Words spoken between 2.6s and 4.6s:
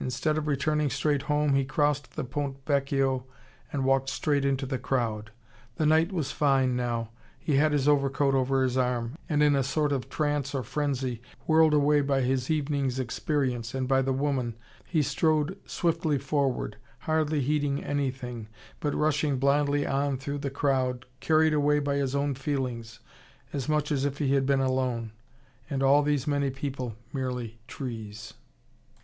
Vecchio and walked straight